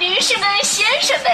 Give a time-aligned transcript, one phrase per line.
[0.00, 1.30] 女士们、先生们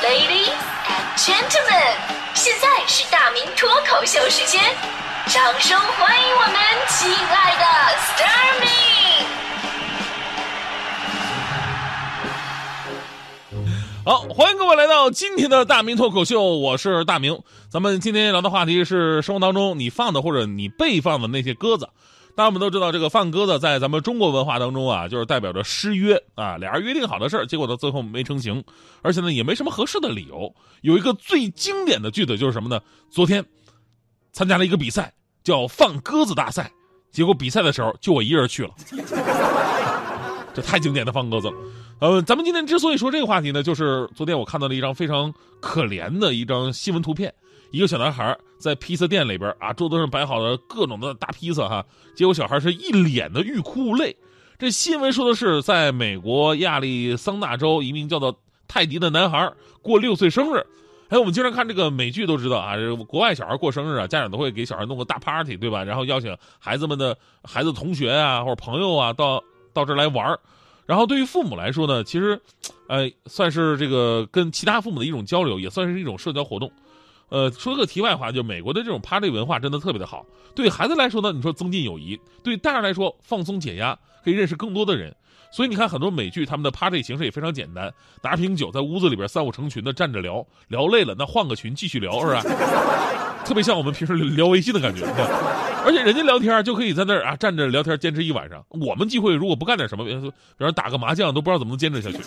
[0.00, 0.54] ，Ladies
[0.86, 1.96] and Gentlemen，
[2.34, 4.62] 现在是大明脱口秀时间，
[5.26, 6.54] 掌声欢迎我们
[6.88, 7.64] 亲爱的
[7.96, 8.68] s t a r m y
[14.04, 17.36] 好，欢迎各位来到今天的大明脱口秀，我是大明。
[17.68, 21.88] 咱们今天聊的话题是生活当中你放的或者你被放的那些鸽子。
[22.36, 28.62] 大家我们都知道，这个放鸽子在咱们中国文化当中啊，就是代表着失约啊，俩人约定好的事儿，结果到最后没成型，
[29.00, 30.54] 而且呢也没什么合适的理由。
[30.82, 32.78] 有一个最经典的句子就是什么呢？
[33.10, 33.42] 昨天
[34.32, 36.70] 参加了一个比赛，叫放鸽子大赛，
[37.10, 38.74] 结果比赛的时候就我一人去了，
[40.52, 41.54] 这太经典的放鸽子了。
[42.00, 47.32] 呃，咱们今天之所以说这个话题呢，就是昨天我看到了一张非常可怜的一张新闻图片。
[47.76, 54.16] 一个小男孩在披萨店里边啊，桌子上摆好了各种的大披萨哈，结果小孩是一脸的欲哭无泪。
[54.58, 58.34] 这新闻说的是，在美国亚利桑那州，一名叫做
[58.66, 59.52] 泰迪的男孩
[59.82, 60.66] 过六岁生日。
[61.08, 65.84] 哎，我们经常看这个美剧都知道啊，国外小孩过生日啊，家长都会给小孩弄个大 party，对吧？
[65.84, 70.34] 然后邀请孩子们的孩子同学啊或者朋友啊到到这来玩
[70.86, 72.40] 然后对于父母来说呢，其实，
[72.88, 76.72] 呃，算是这个跟其他父母的一种交流，也算是一种社交活动。
[77.28, 80.24] 呃，说个题外话，就美国的这种 party 文化真的特别的好。
[80.54, 85.14] 对孩子来说呢，你说增进友谊；对大人来说，放松解压，可以认识更多的人。
[85.52, 92.42] 所以你看，很多美剧他们的 party 形式也非常简单，拿瓶酒在屋子里边三五成群的站着聊，聊累了那换个群继续聊，是吧？
[93.44, 95.06] 特别像我们平时聊微信的感觉。
[95.84, 98.64] 而且人家聊天就可以在那儿啊站着聊天，坚持一晚上。
[98.70, 102.18] 我们聚会如果不干点什么，比如说比如打个麻将，都不知道怎么能坚持下去。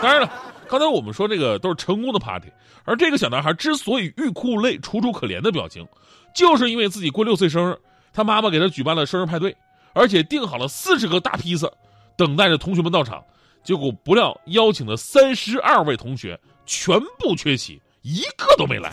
[0.00, 0.30] 当然了。
[0.68, 2.52] 刚才我们说这个都是成功的 party，
[2.84, 5.86] 而这个小男孩之所以欲哭无泪、楚楚可怜的表情，
[6.34, 7.76] 就是因为自己过六岁生日，
[8.12, 9.56] 他妈妈给他举办了生日派对，
[9.94, 11.68] 而且订好了四十个大披萨，
[12.16, 13.24] 等待着同学们到场。
[13.64, 18.90] 结果不料邀请的三十二位同学全部缺席，一个都没来。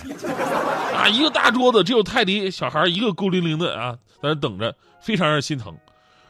[0.95, 5.73] 啊，一个大桌子只有泰迪小孩一个孤零零的啊，在那等着，非常让人心疼。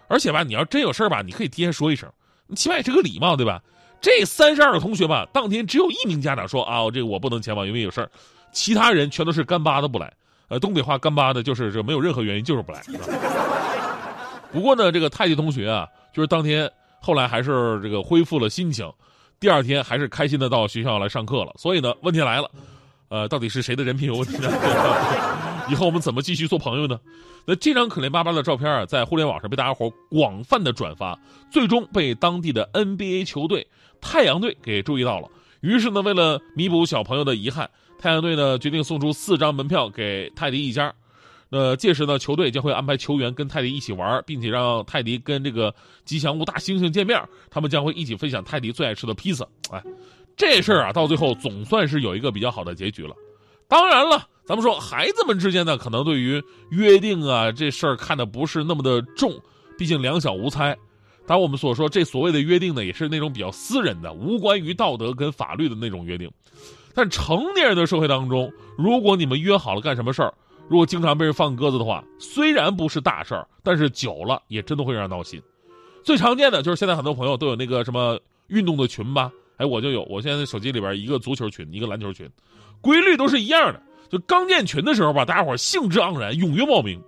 [0.08, 2.12] 而且吧，你要真有事吧，你可以提前说一声，
[2.46, 3.62] 你起码也是个礼貌，对吧？
[4.06, 8.12] 这三十二个同学吧，当天只有一名家长说啊，这个我不能前往，因为有事儿。
[8.52, 10.14] 其他人全都是干巴的不来。
[10.48, 12.84] 呃，东北话干巴的就是这没有任何原因，就是不来。
[14.54, 16.72] 不过呢，这个太极同学啊，就是当天
[17.02, 18.88] 后来还是这个恢复了心情，
[19.40, 21.52] 第二天还是开心的到学校来上课了。
[21.58, 22.52] 所以呢，问题来了，
[23.10, 24.52] 呃，到底是谁的人品有问题呢？
[25.68, 27.00] 以后我们怎么继续做朋友呢？
[27.48, 31.18] 那这张可怜巴巴的照片啊，在互联网上被大家伙广泛的转发，
[31.52, 33.66] 最终被当地的 NBA 球队。
[34.06, 35.28] 太阳队给注意到了，
[35.62, 37.68] 于是呢，为了弥补小朋友的遗憾，
[37.98, 40.94] 太阳队呢决定送出四张门票给泰迪一家。
[41.50, 45.74] 那届时呢，球队将会安排球员跟泰迪一起玩，并且让泰迪跟这个
[46.06, 49.44] 吉祥物大猩猩见面，他们将会一起分享泰迪最爱吃的披萨。
[49.72, 49.82] 哎，
[50.38, 53.16] 这事儿啊，到最后总算是有一个比较好的结局了。
[53.68, 59.34] 当然了，咱们说孩子们之间呢，可能对于约定啊这事儿看的不是那么的重，
[59.78, 60.78] 毕竟两小无猜。
[61.28, 66.30] 当然我们所说这所谓的约定呢，也是那种比较私人的、无关于道德跟法律的那种约定。
[66.94, 70.34] 但成年人的社会当中，如果你们约好了干什么事儿，
[70.68, 75.42] 如果经常被人放鸽子的话，虽然不是大事儿，但是久了也真的会让人闹心。
[76.04, 79.32] 最常见的就是现在很多朋友都有那个什么运动的群吧？
[79.58, 82.30] 哎，我就有，我现在手机里边一个足球群，一个篮球群，
[82.82, 83.82] 规律都是一样的。
[84.10, 87.02] 就刚建群的时候吧，大家伙兴致盎然，踊跃报名。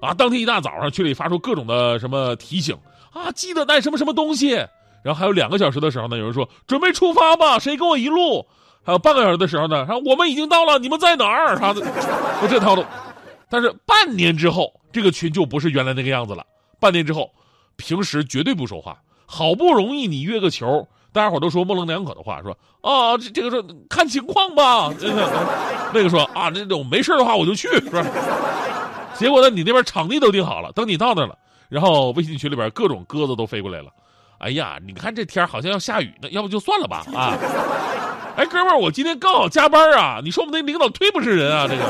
[0.00, 2.76] 啊，当天一大早上群里发出各种的什么提醒。
[3.12, 4.54] 啊，记得带什么什么东西。
[5.02, 8.46] 然后还有两个小时的时候呢，有人说准备出发吧，谁跟我一路？
[8.82, 11.58] 还有半个小时的时候呢，说我们已经到了，你们在哪儿？
[11.58, 11.80] 啥的，
[12.40, 12.84] 就这套路。
[13.48, 16.44] 但是半年之后，这个群就不是原来那个样子了。
[16.78, 17.30] 半年之后，
[17.76, 18.96] 平时绝对不说话，
[19.26, 24.94] 好不容易你约个球，大家伙都说模棱两可的话，说啊，这这个说看情况吧。
[25.92, 28.06] 那个说啊，这种没事的话我就去，是吧？
[29.20, 31.36] 结果呢，你那边场地都定好了，等你到那了。
[31.68, 33.90] 然后微信群里边各种鸽子都飞过来了，
[34.38, 37.36] 哎呀，你看这天好像要下雨呢，要不就算了吧啊！
[38.34, 41.84] 哎，哥们儿，我今天刚好加班啊，你说我们那领导忒不是人啊，这个！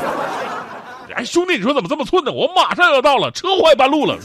[1.15, 2.33] 哎，兄弟，你说怎么这么寸呢？
[2.33, 4.17] 我马上要到了，车坏半路了。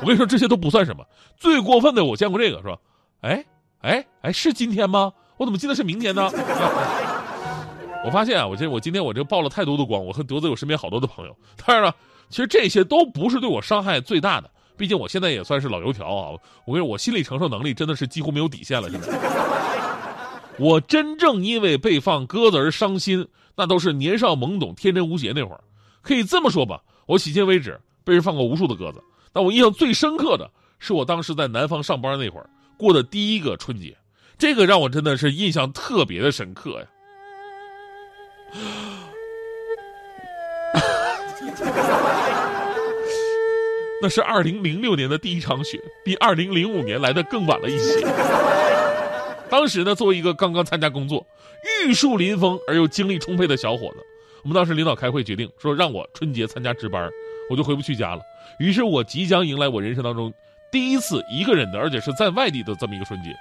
[0.00, 1.04] 我跟你说，这些都不算什么，
[1.36, 2.76] 最过分的我见过这个，是吧？
[3.20, 3.44] 哎
[3.82, 5.12] 哎哎，是今天吗？
[5.36, 6.28] 我怎么记得是明天呢？
[8.04, 11.36] 我发现啊，我这我今天我这曝了太多的光，我和得罪我身边好多的朋友。
[11.64, 11.94] 当然了。
[12.30, 16.36] 其实这些都不是对我伤害最大的，毕竟我现在也算是老油条啊。
[16.66, 18.90] 我跟你说，我心理承受能力真的是几乎没有底线了。
[18.90, 19.18] 现在，
[20.58, 25.60] 我真正因为被放鸽子而伤心，那都是年少懵懂、天真无邪那会儿。
[26.02, 29.02] 可以这么说吧，我迄今为止被人放过无数的鸽子，
[29.32, 33.96] 但我印象最深刻的是我当时在南方上班那会儿过的第一个春节。
[34.36, 36.86] 这个让我真的是印象特别的深刻呀。
[44.00, 48.00] 那是二零零六年的第一场雪，比二零零五年来的更晚了一些。
[49.50, 51.26] 当时呢，作为一个刚刚参加工作、
[51.84, 54.00] 玉树临风而又精力充沛的小伙子，
[54.42, 57.10] 我们当时领导开会决定说让我春节参加值班，
[57.50, 58.22] 我就回不去家了。
[58.60, 60.32] 于是我即将迎来我人生当中
[60.70, 63.34] 第一次一个人的，而且是在外地的这么一个春节。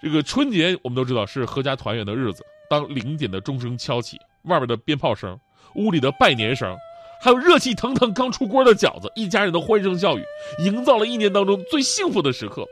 [0.00, 5.38] 这个春节我们都知道是阖家团圆的日子，当零点的钟声敲起，外边的鞭炮声，
[5.74, 6.76] 屋里的拜年声。
[7.20, 10.22] 还有热气腾腾刚出锅的饺子，一家人的欢声笑语，
[10.60, 12.64] 营造了一年当中最幸福的时刻。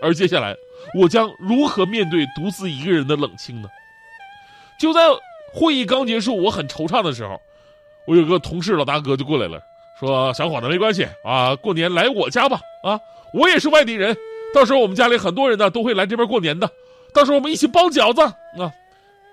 [0.00, 0.54] 而接下来，
[0.94, 3.68] 我将如何面对独自一个人的冷清呢？
[4.78, 5.00] 就在
[5.52, 7.40] 会议刚结束，我很惆怅的时候，
[8.06, 9.60] 我有个同事老大哥就过来了，
[9.98, 13.00] 说：“小伙子，没关系啊，过年来我家吧，啊，
[13.34, 14.16] 我也是外地人，
[14.54, 16.70] 到时候我们家里很多人呢都会来这边过年的，
[17.12, 18.22] 到时候我们一起包饺子
[18.62, 18.72] 啊。”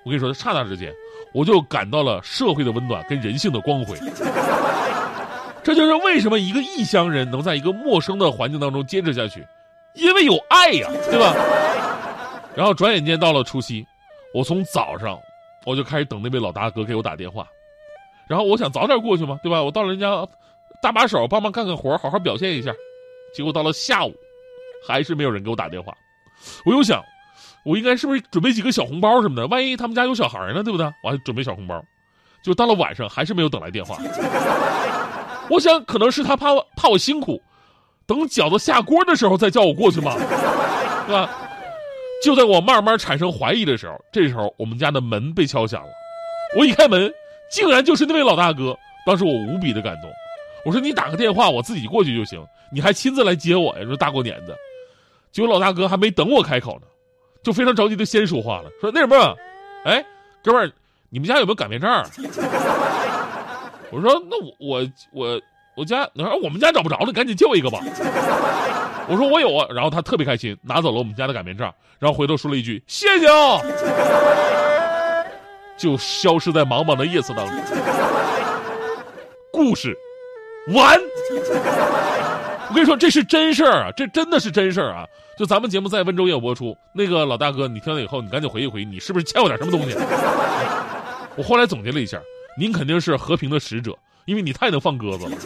[0.07, 0.89] 我跟你说，刹那之间。
[1.33, 3.97] 我就感到了社会的温暖跟人性的光辉，
[5.61, 9.45] 这就是为什么一个异乡人能在一个陌生的环境当中坚持下去，
[9.93, 11.35] 因为有爱呀，对吧？
[12.55, 13.85] 然后转眼间到了除夕，
[14.33, 15.19] 我从早上
[15.65, 17.45] 我就开始等那位老大哥给我打电话，
[18.29, 19.61] 然后我想早点过去嘛，对吧？
[19.61, 20.25] 我到了人家
[20.81, 22.71] 搭把手帮忙干干活，好好表现一下，
[23.35, 24.15] 结果到了下午，
[24.87, 25.93] 还是没有人给我打电话，
[26.65, 27.03] 我又想。
[27.67, 29.45] 我应该是不是准备几个小红包什么的？
[29.47, 30.85] 万一他们家有小孩呢，对不对？
[31.03, 31.83] 我还准备小红包，
[32.41, 33.97] 就到了晚上还是没有等来电话。
[35.49, 37.41] 我想可能是他怕我怕我辛苦，
[38.05, 41.29] 等饺子下锅的时候再叫我过去嘛，是吧？
[42.23, 45.89] 就在我慢慢产生怀疑的时候，这时候我们家的门被敲响了。
[46.57, 47.11] 我一开门，
[47.51, 48.73] 竟然就是那位老大哥。
[49.05, 50.09] 当时我无比的感动，
[50.63, 52.41] 我说你打个电话，我自己过去就行，
[52.71, 53.83] 你还亲自来接我呀？
[53.83, 54.55] 说大过年的，
[55.33, 56.87] 结果老大哥还没等我开口呢。
[57.47, 59.33] 就非常着急的先说话了，说那什么，
[59.85, 60.03] 哎，
[60.43, 60.69] 哥们儿，
[61.09, 62.05] 你们家有没有擀面杖？
[63.89, 65.41] 我说那我我我
[65.77, 67.79] 我家，说我们家找不着了，赶紧借我一个吧。
[69.07, 73.61] 我说我有啊，然后他特别开心，拿走了我们家的擀面杖，然后回头说了一句谢谢啊，
[75.79, 77.55] 就消失在茫茫的夜色当中。
[79.53, 79.97] 故事
[80.73, 80.99] 完。
[82.69, 85.05] 我跟你说，这是真事儿啊，这真的是真事儿啊。
[85.37, 89.95] 就咱们节目在温州也播出，那个老大哥，你听了以后，你赶紧回忆回忆，你是不是欠我点什么东西？
[91.37, 92.19] 我后来总结了一下，
[92.57, 95.37] 您肯定是和平的使者，因为你太能放鸽子了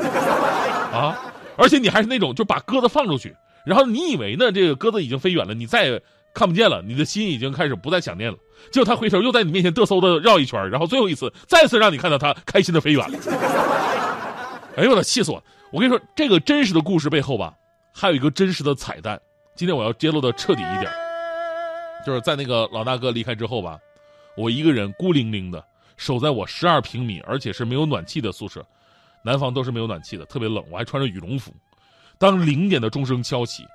[0.98, 1.20] 啊！
[1.58, 3.36] 而且你还是那种就把鸽子放出去，
[3.66, 6.02] 然后你以为呢，这个鸽子已经飞远了，你再也
[6.34, 8.38] 看不见了，你的心已经开始不再想念了。
[8.72, 13.20] 结果他回头又在你面前嘚嗖的绕一圈，然后最后一次再次让你看到他开心的飞远了。
[14.78, 15.44] 哎呦我的气死我了！
[15.72, 17.58] 我跟你说，这个真实的故事背后吧，
[17.94, 19.20] 还有一个真实的彩蛋。
[19.56, 20.92] 今天我要揭露的彻底一点，
[22.06, 23.80] 就是在那个老大哥离开之后吧，
[24.36, 25.64] 我一个人孤零零的
[25.96, 28.66] 守在我十二平米，而且是没有暖气的宿舍，
[29.24, 31.54] 南方都是没有暖气的，特别冷，我还穿着羽绒服。
[32.18, 33.66] 当零点的钟声敲起，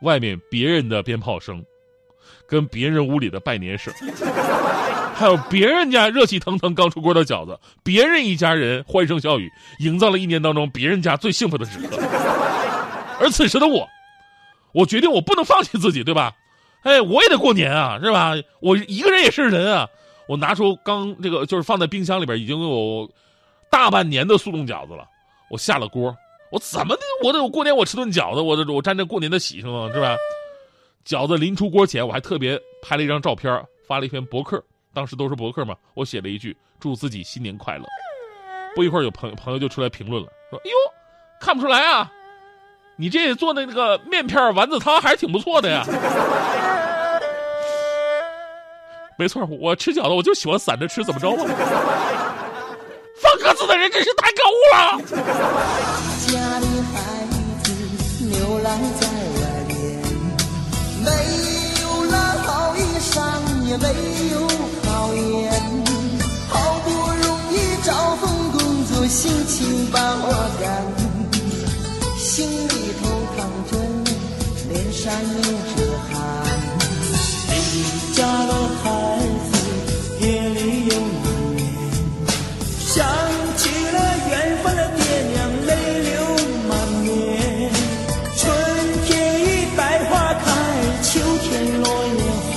[0.00, 1.62] 外面别人的鞭炮声，
[2.48, 3.92] 跟别人屋里的拜年声，
[5.16, 11.96] 还有别人家热气腾腾刚出锅的饺子，别人一家人欢声笑语，营造了一年当中别人家最幸福的时刻。
[13.18, 13.88] 而此时的我。
[14.72, 16.34] 我决定，我不能放弃自己，对吧？
[16.82, 18.34] 哎，我也得过年啊，是吧？
[18.60, 19.88] 我一个人也是人啊。
[20.28, 23.10] 我拿出刚这个，就是放在冰箱里边已经有
[23.70, 25.08] 大半年的速冻饺子了。
[25.48, 26.14] 我下了锅，
[26.52, 27.00] 我怎么的？
[27.24, 30.14] 我得过年我吃顿饺子，我我沾着过年的喜庆啊，是吧？
[31.06, 34.62] 饺子临出锅前，我还特别拍了一张照片，发了一篇博客。
[34.96, 37.84] 当时都是博客嘛，我写了一句“祝自己新年快乐”。
[38.74, 40.72] 不一会儿，有朋友朋友就出来评论了，说：“哎呦，
[41.38, 42.10] 看不出来啊。”
[42.96, 45.84] 你这做的那个面片丸子汤还是挺不错的呀。
[49.18, 51.44] 没错，我吃饺子我就喜欢散着吃，怎么着嘛？
[53.20, 54.98] 放鸽子的人真是太可恶了。
[56.26, 57.26] 家里孩
[57.62, 57.70] 子
[58.30, 59.06] 流浪在
[59.42, 59.76] 外边，
[61.04, 61.10] 没
[61.82, 63.20] 有了好衣裳，
[63.68, 63.88] 也没
[64.32, 64.48] 有
[64.96, 65.52] 好颜，
[66.48, 70.64] 好不容易找份工作，辛勤把活干。
[72.16, 72.72] 心里
[73.02, 73.04] 头
[73.36, 73.38] 淌
[73.70, 74.08] 着泪，
[74.70, 76.10] 脸上流着汗。
[77.50, 77.52] 离
[78.14, 78.84] 家的孩
[79.50, 79.52] 子
[80.24, 81.60] 夜里又难眠，
[82.86, 82.96] 想
[83.58, 83.96] 起了
[84.30, 84.32] 远
[84.64, 84.98] 方的爹
[85.34, 85.36] 娘，
[85.66, 85.70] 泪
[86.04, 86.10] 流
[86.70, 86.72] 满
[87.02, 87.06] 面。
[88.34, 88.42] 春
[89.04, 89.10] 天
[89.42, 89.44] 已
[89.76, 90.44] 百花开，
[91.02, 91.44] 秋天
[91.82, 92.18] 落叶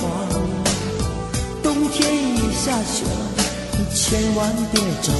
[1.62, 2.29] 冬天已
[2.62, 3.42] 下雪了，
[3.78, 5.10] 你千万别着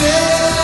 [0.00, 0.57] 凉。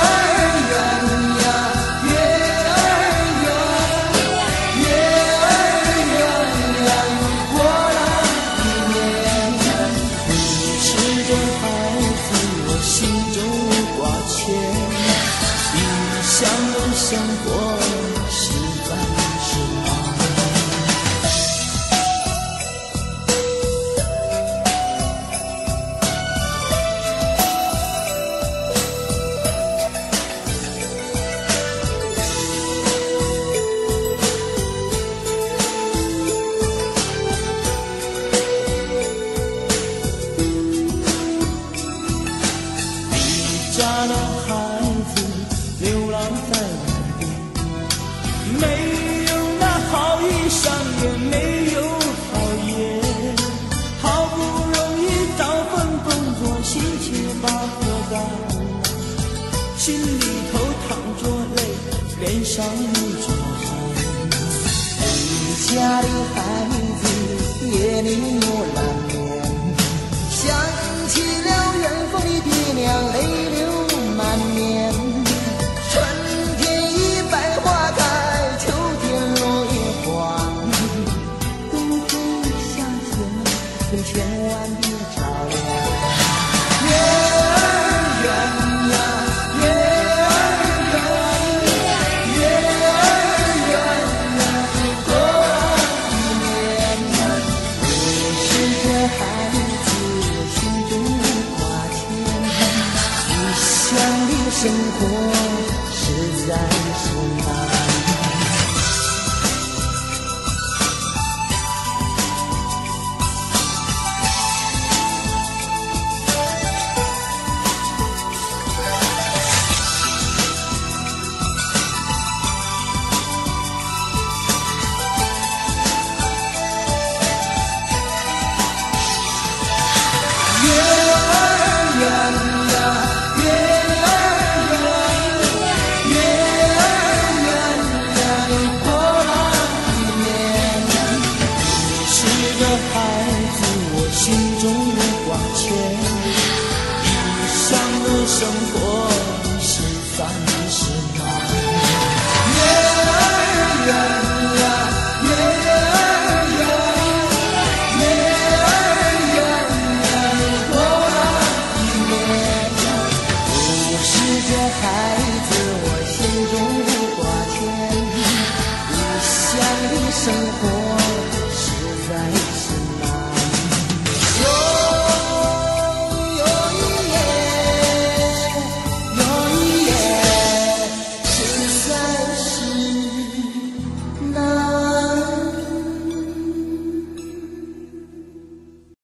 [43.76, 44.52] 下的孩
[45.16, 45.24] 子
[45.80, 47.28] 流浪在外边。
[48.60, 48.93] 没